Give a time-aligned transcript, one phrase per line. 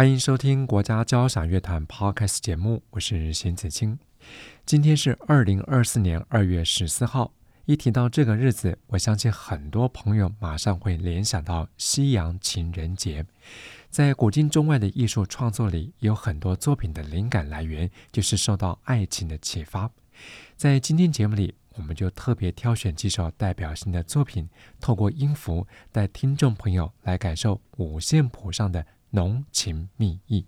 [0.00, 3.98] 欢迎收听国家交响乐团 Podcast 节目，我是邢子清。
[4.64, 7.34] 今天是二零二四年二月十四号。
[7.66, 13.26] 一提到这个日子，我相信很多朋友马上会联想到西洋情人节。
[13.90, 19.90] 在古今中外的艺术创作里，有很多作品的灵感来源就是受到爱情的启发。
[20.56, 24.48] 在今天节目里，我们就特别挑选几首代表性的作品，
[24.80, 30.46] 透过音符带听众朋友来感受五线谱上的浓情蜜意。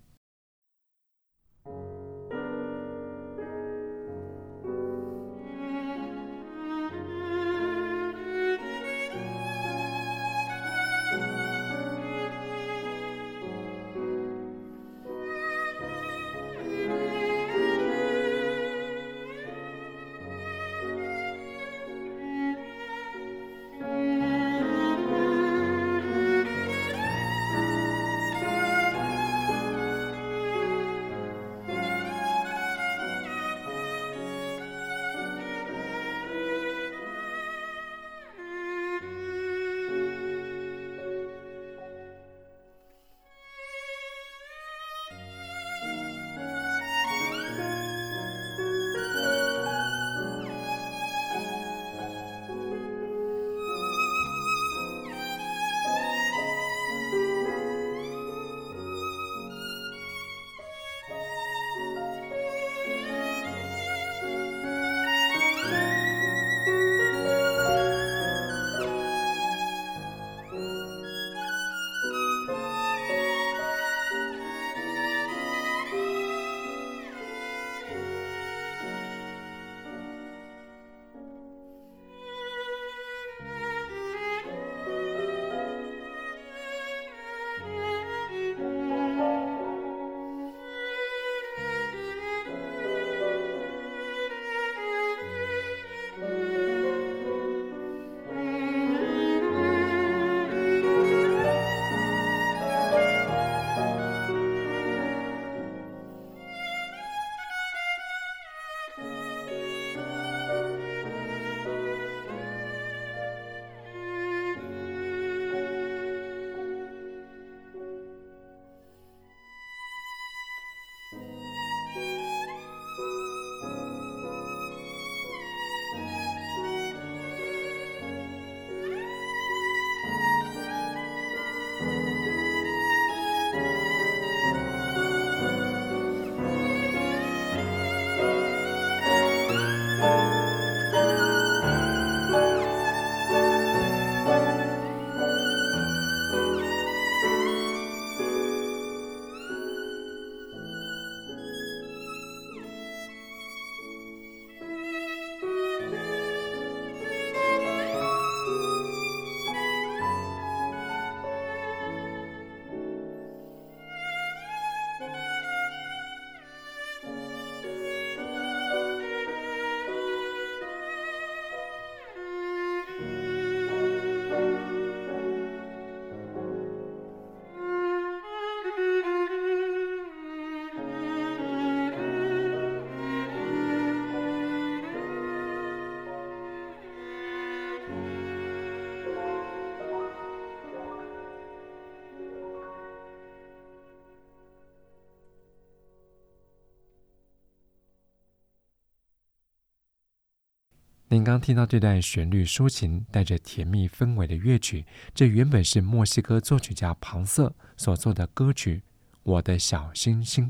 [201.13, 208.77] 您刚听到这段旋律抒情、带着甜蜜氛围的乐曲，这原本是墨西哥作曲家庞瑟所作的歌曲
[209.23, 210.47] 《我的小星星》。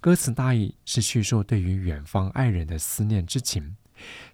[0.00, 3.76] 歌词大意是叙述对于远方爱人的思念之情，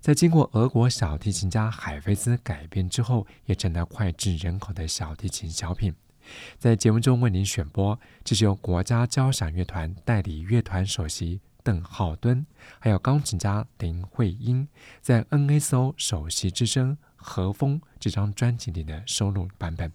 [0.01, 5.95] 在经过俄国小提琴家海菲兹改编之后，也成了脍炙人口的小提琴小品。
[6.59, 11.41] 在节目中为您选播，这是由国家交响乐团代理乐团首席。
[11.65, 12.47] 邓浩敦，
[12.79, 14.69] 还有钢琴家林慧英，
[15.01, 19.91] 在 NSO 首席之声和风这张专辑里的收录版本。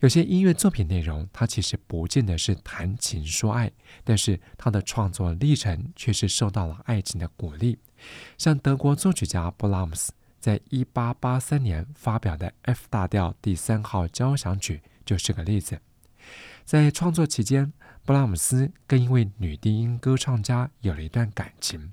[0.00, 3.70] 有些音乐作品内容，它其实不见得是谈情说爱，
[4.02, 7.78] 但是它的创作历程却是受到了爱情的鼓励。
[8.36, 15.78] 像德国作曲家布拉姆斯在一八八三年发表的 F 大调第三号交响曲就是个例子。
[16.64, 17.70] 在创作期间，
[18.10, 21.92] 布拉姆斯更因为女低音歌唱家有了一段感情，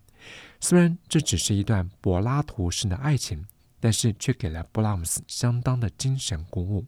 [0.59, 3.45] 虽然这只是一段柏拉图式的爱情。
[3.79, 6.83] 但是却给了布拉姆斯相当的精神鼓舞，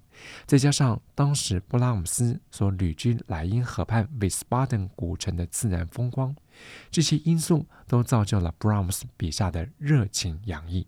[0.48, 6.36] 再加上当时布拉姆斯所旅居莱茵河畔维斯巴登古城的自然风光，
[6.90, 10.88] 这些因素都造就了布拉姆斯笔下的热情洋溢。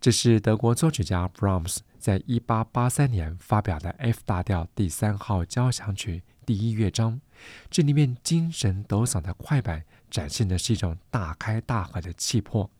[0.00, 7.20] 这是德国作曲家 Brahms 在一八八三年发表的 F 大调第三号交响曲第一乐章。
[7.68, 12.70] 这里面精神抖擞的快板展现的是一种大开大合的气魄。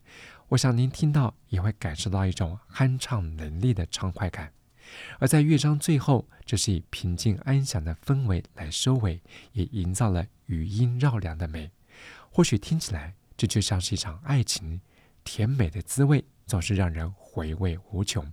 [0.47, 4.51] 我想您听到也会感受到一种酣畅淋漓的畅快感。
[5.19, 9.21] 而在乐章最后，这是以平静安详的氛围来收尾，
[9.53, 11.69] 也营造了余音绕梁的美。
[12.31, 14.81] 或许听起来，这就像是一场爱情，
[15.23, 16.25] 甜美的滋味。
[16.51, 18.29] 总是让人回味无穷。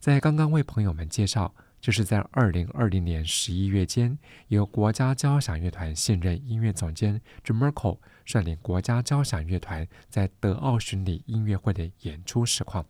[0.00, 4.18] 在刚刚为朋友们介绍，这是在二零二零年十一月间，
[4.48, 7.52] 由国家交响乐团现任音乐总监 J.
[7.52, 12.86] Merkel 率领国家交响乐团在德奥巡礼音乐会的演出实况。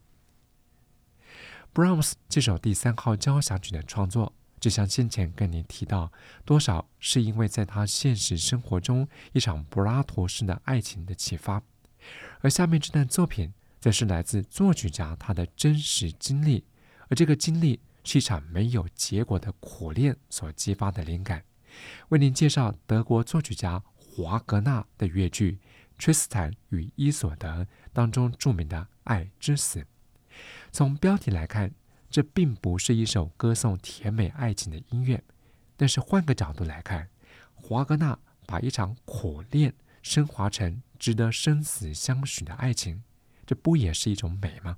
[1.74, 6.12] Brahms 这首第三号交响曲的创作，就像先前跟您提到，
[6.44, 11.60] 多少是因为在他现实生活中一场柏拉图式的爱情的启发，
[12.42, 13.52] 而下面这段作品。
[13.80, 16.64] 这是来自作曲家他的真实经历，
[17.08, 21.44] 而这个经历是一场没有结果的苦恋所激发的灵感。
[22.08, 25.52] 为您介绍德国作曲家华格纳的乐剧
[25.98, 27.62] 《崔斯坦与伊索德》
[27.92, 29.80] 当中著名的《爱之死》。
[30.72, 31.72] 从标题来看，
[32.10, 35.22] 这并不是一首歌颂甜美爱情的音乐，
[35.76, 37.08] 但是换个角度来看，
[37.54, 43.02] 华格纳把一场苦恋升华成值得生死相许的爱情。
[43.46, 44.76] 这不也是一种美吗？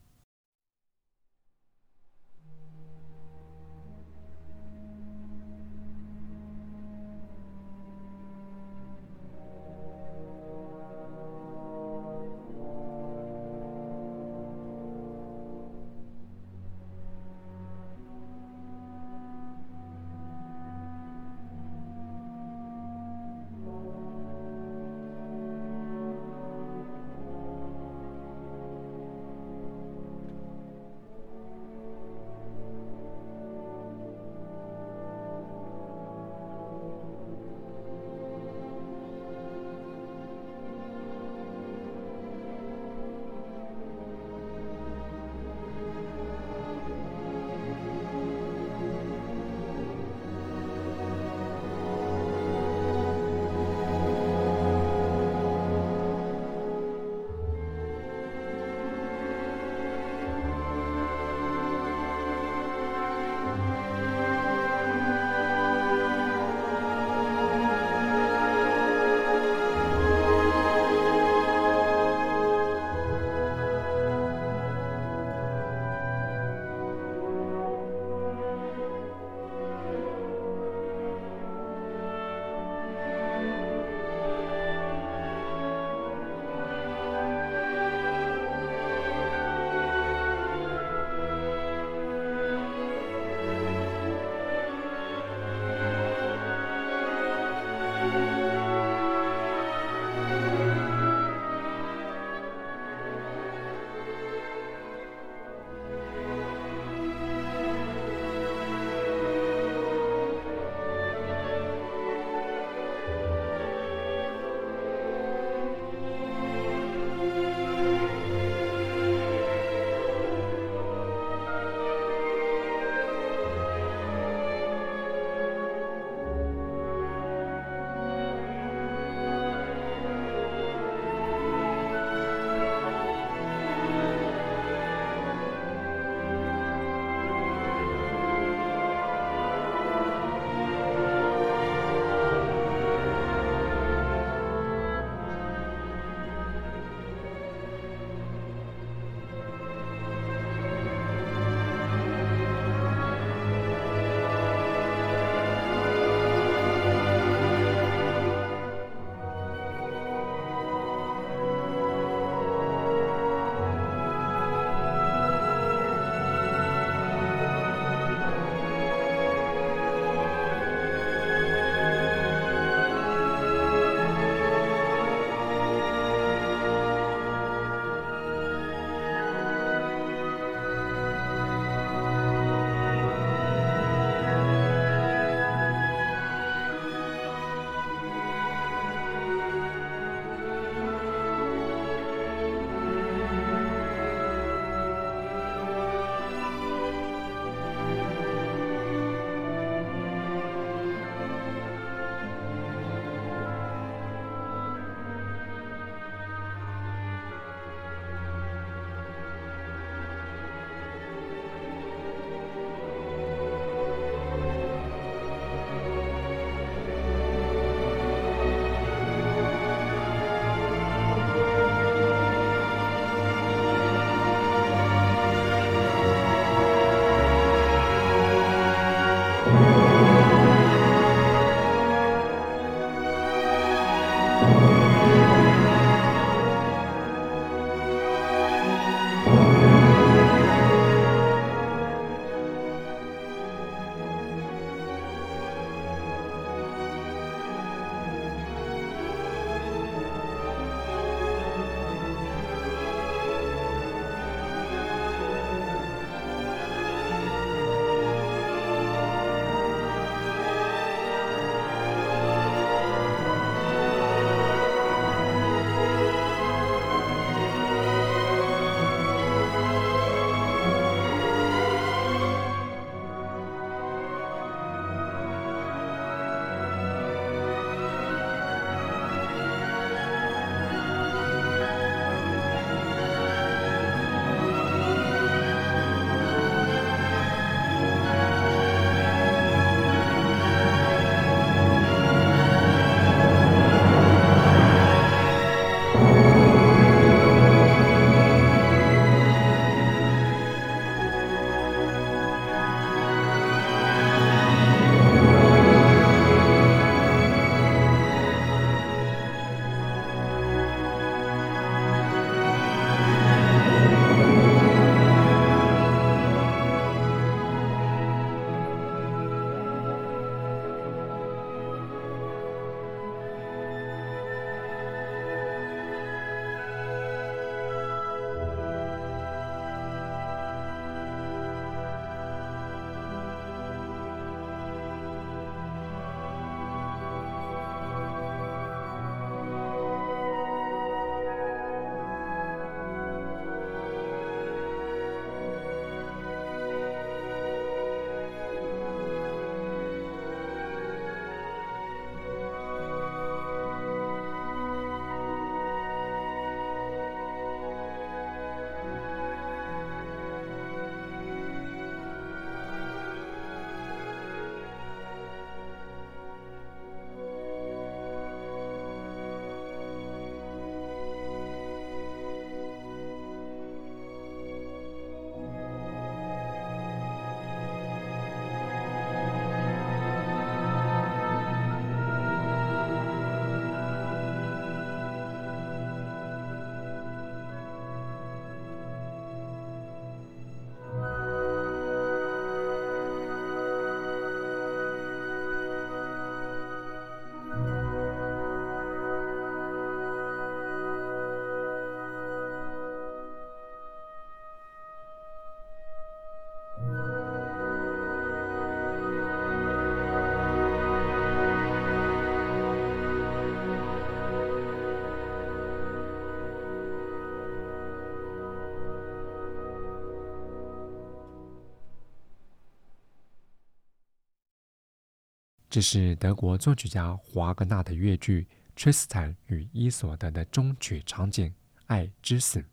[425.78, 428.42] 这是德国作曲家华格纳的乐剧
[428.74, 431.54] 《崔斯坦与伊索德》的终曲场景——
[431.86, 432.64] 爱之死。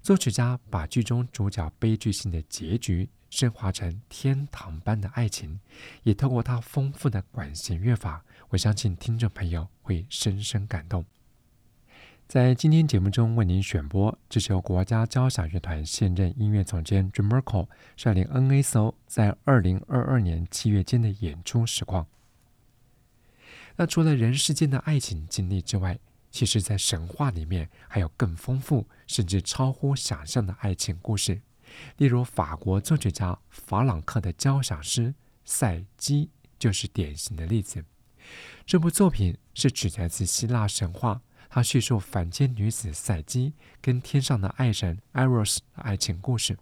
[0.00, 5.58] 作曲家把剧中主角悲剧性的结局升华成天堂般的爱情，
[6.04, 11.04] 也透过他丰富的管弦乐法，我相信听众朋友会深深感动。
[12.28, 22.06] 在今天节目中为您选播，这是由国家交响乐团现任音乐总监 Jim Merkel 率领 N A S O 在二零二二年七月间的演出实况。
[23.76, 25.98] 那除了人世间的爱情经历之外，
[26.30, 31.40] 其实，在神话里面还有更丰富甚至超乎想象的爱情故事。
[31.96, 35.02] 例如，法国作曲家法朗克的交响诗
[35.44, 36.26] 《赛姬》
[36.58, 37.84] 就是典型的例子。
[38.64, 41.22] 这部作品是取材自希腊神话。
[41.48, 46.58] 它叙述凡间女子赛姬跟天上的爱神 Eros 的爱情故事，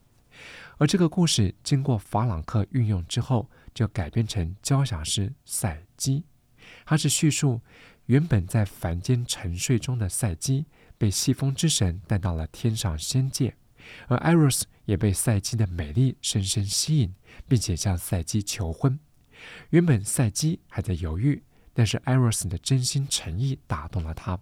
[0.76, 6.20] 而这个故事经过法朗克运用之后，就改编成交响诗《赛姬》。
[6.84, 7.60] 它是叙述
[8.06, 10.66] 原本在凡间沉睡中的赛基
[10.98, 13.56] 被西风之神带到了天上仙界，
[14.08, 17.14] 而 Eros 也被赛基的美丽深深吸引，
[17.48, 18.98] 并且向赛姬求婚。
[19.70, 21.42] 原本赛姬还在犹豫，
[21.72, 24.38] 但是 Eros 的真心诚意打动了他。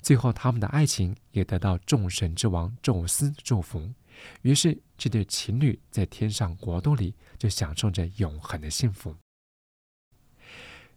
[0.00, 3.90] 最后，他们的爱情也得到众神之王宙斯祝福。
[4.42, 9.16] 于是，这对情侣在天上国度里就享受着永恒的幸福。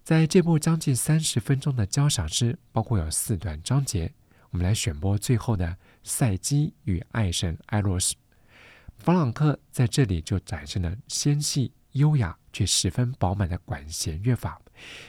[0.05, 4.13] 在这部将近三十分钟的交响诗，包括有四段章节，
[4.51, 8.13] 我们来选播最后的赛基与爱神艾洛斯。
[8.99, 14.61] 弗朗克在这里就展现了纤细、优雅却十分饱满的管弦乐法，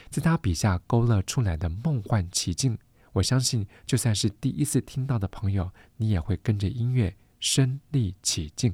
[0.09, 2.75] 在他笔下勾勒出来的梦幻奇境。
[3.13, 8.73] 我相信，就算是第一次听到的朋友，你也会跟着音乐身临其境。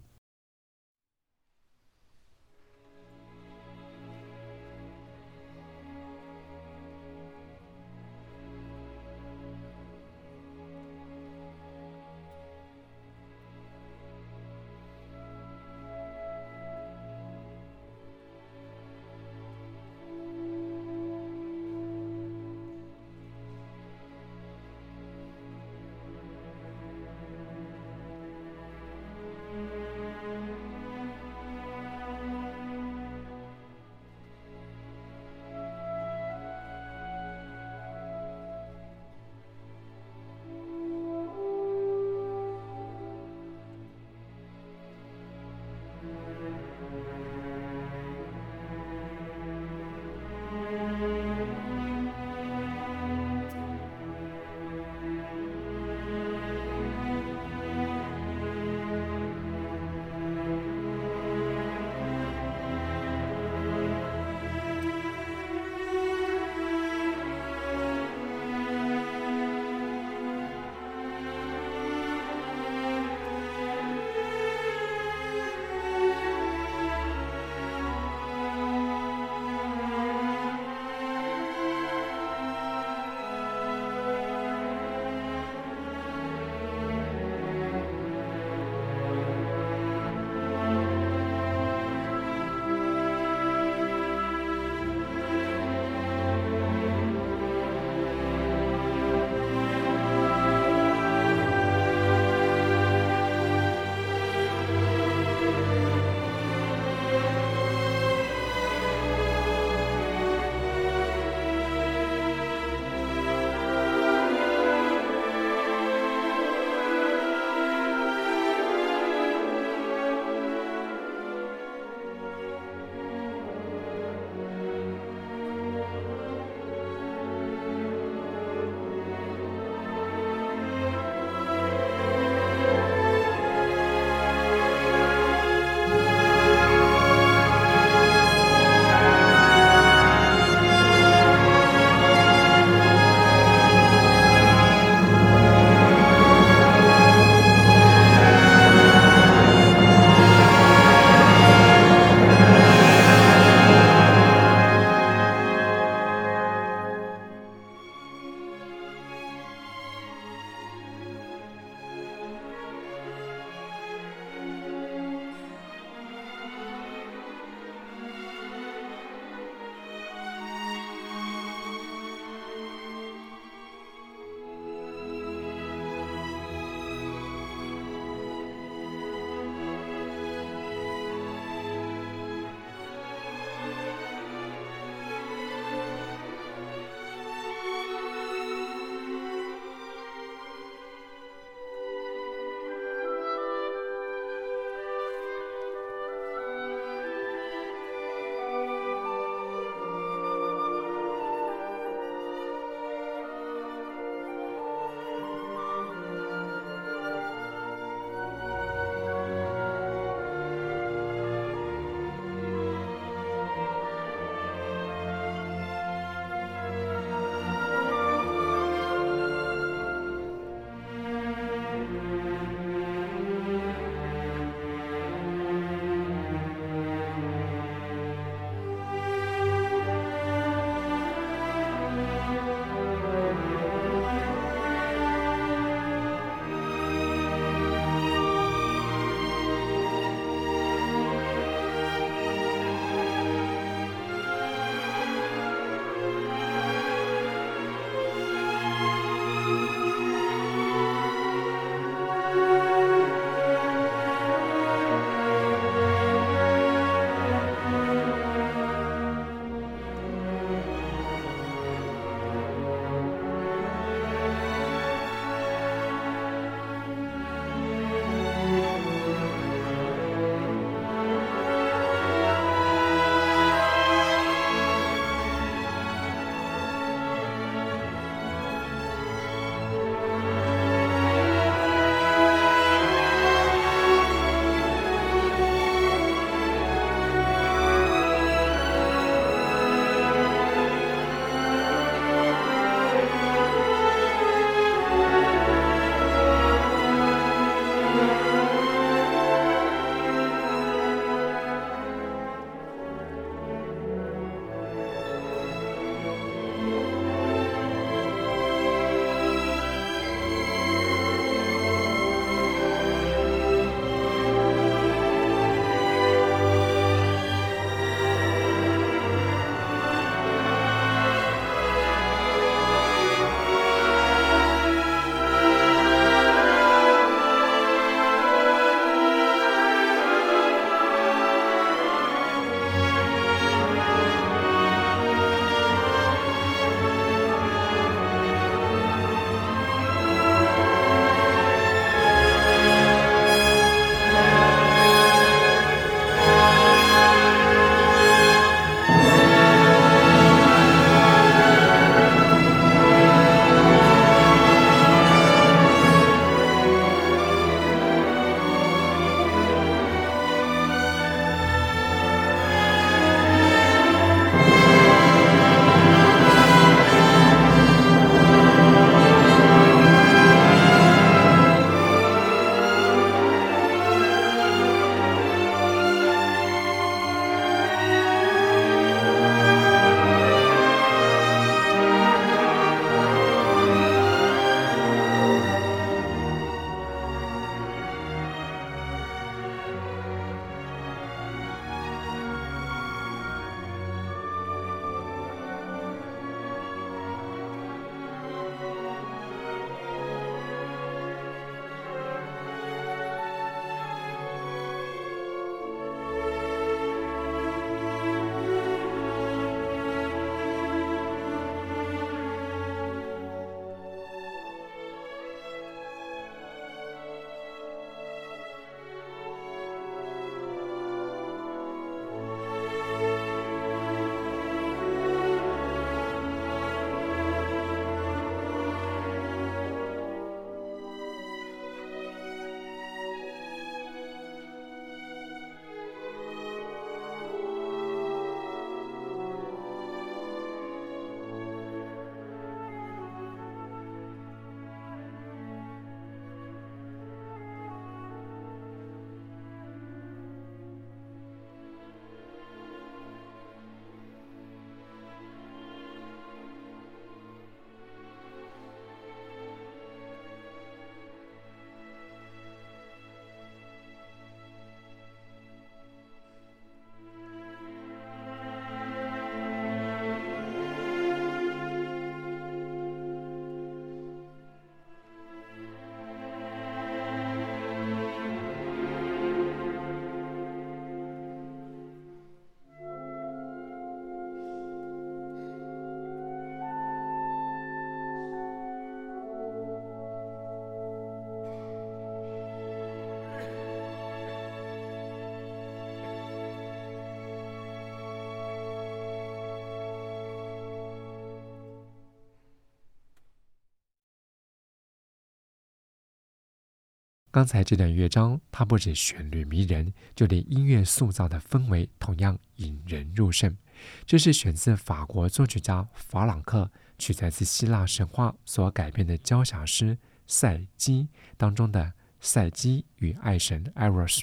[507.33, 513.57] 刚才这段乐章，它不止旋律迷人，就连音乐塑造的氛围同样引人入胜。
[514.05, 516.69] 这是选自法国作曲家法朗克
[516.99, 519.95] 取材自希腊神话所改编的交响诗
[520.27, 521.01] 《赛基》
[521.35, 524.21] 当中的赛基与爱神 Eros。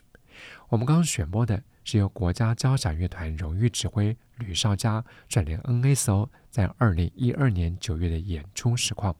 [0.69, 9.17] 我们刚刚选播的是由国家交响乐团荣誉指挥吕绍嘉率领 NSO 在二零一二年九月的演出实况。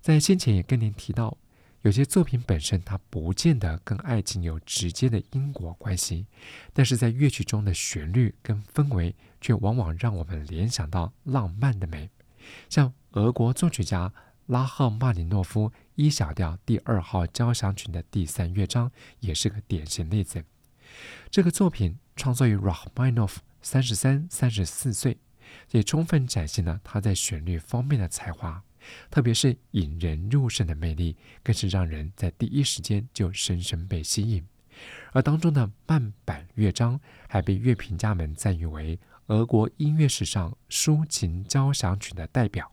[0.00, 1.36] 在先前也跟您提到。
[1.84, 6.26] 有些作品本身它不见得跟爱情有直接的因果关系，
[6.72, 12.08] 但是在乐曲中的旋律跟氛围却往往让我们联想到浪漫的美。
[12.70, 14.10] 像俄国作曲家
[14.46, 20.42] 拉赫曼尼诺夫《E 小调第二号交响曲》的第三乐章，也是个典型例子。
[21.30, 25.18] 这个作品创作于拉赫曼尼诺夫三十三、三十四岁，
[25.72, 28.62] 也充分展现了他在旋律方面的才华。
[29.10, 34.44] 特别是引人入胜的魅力，更是让人在第一时间就深深被吸引。
[35.12, 42.72] 而当中的慢板乐章，还被乐评家们赞誉为俄国音乐史上抒情交响曲的代表。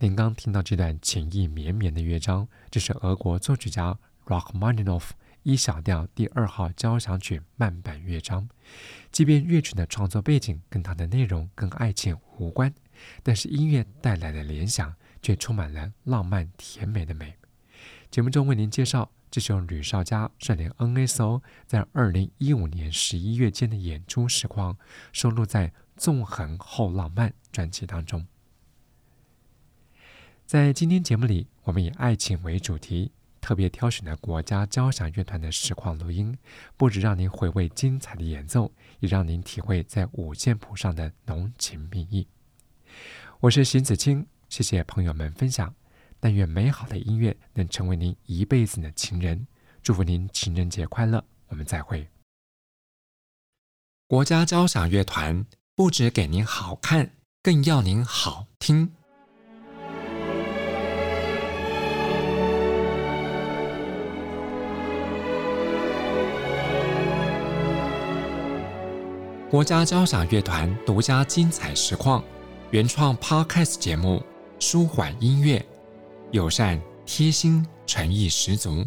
[0.00, 5.10] 您刚听到这段情意绵绵的乐章，这是俄国作曲家 Rachmaninoff
[5.42, 8.48] 一小调第二号交响曲慢板乐章。
[9.10, 12.72] 即便乐曲的创作背景跟它的内容跟爱情无关，
[13.24, 17.34] 但是音乐带来的联想却充满了浪漫甜美的美。
[18.08, 24.78] 节目中为您介绍，这是由吕绍佳率领 NSO 在二零一五年十一月间的演出实况，
[25.12, 28.24] 收录在《纵横后浪漫》专辑当中。
[30.48, 36.34] 在今天节目里，我们以爱情为主题，特别挑选了国家交响乐团的实况录音，
[36.74, 42.26] 不止让您回味精彩的演奏，也让您体会在五线谱上的浓情蜜意。
[43.40, 45.74] 我是邢子清，谢谢朋友们分享。
[46.18, 49.46] 但愿美好的音乐能成为您一辈子的情人，
[49.82, 51.22] 祝福您情人节快乐。
[51.48, 52.08] 我们再会。
[54.06, 55.44] 国家交响乐团
[55.74, 57.10] 不只给您好看，
[57.42, 58.94] 更要您好听。
[69.50, 72.22] 国家交响乐团独家精彩实况，
[72.70, 74.22] 原创 Podcast 节目，
[74.58, 75.64] 舒缓音乐，
[76.32, 78.86] 友善贴心，诚意十足。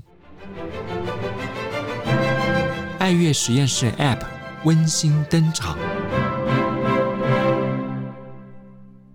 [2.99, 4.19] 爱乐实验室 App
[4.63, 5.75] 温馨登场，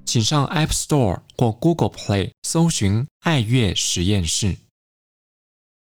[0.04, 4.56] 请上 App Store 或 Google Play 搜寻“爱乐实验室”。